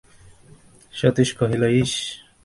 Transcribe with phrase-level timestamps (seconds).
[0.93, 1.93] সতীশ কহিল, ইস!